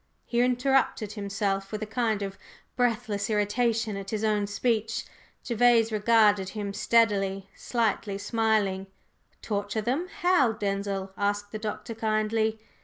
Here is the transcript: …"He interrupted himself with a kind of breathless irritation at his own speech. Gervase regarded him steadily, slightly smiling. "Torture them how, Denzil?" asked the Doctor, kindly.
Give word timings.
…"He 0.25 0.39
interrupted 0.41 1.11
himself 1.11 1.71
with 1.71 1.83
a 1.83 1.85
kind 1.85 2.23
of 2.23 2.39
breathless 2.75 3.29
irritation 3.29 3.95
at 3.97 4.09
his 4.09 4.23
own 4.23 4.47
speech. 4.47 5.05
Gervase 5.47 5.91
regarded 5.91 6.49
him 6.49 6.73
steadily, 6.73 7.51
slightly 7.55 8.17
smiling. 8.17 8.87
"Torture 9.43 9.81
them 9.81 10.07
how, 10.21 10.53
Denzil?" 10.53 11.11
asked 11.19 11.51
the 11.51 11.59
Doctor, 11.59 11.93
kindly. 11.93 12.57